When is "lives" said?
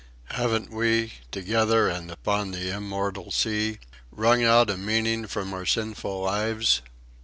6.23-6.81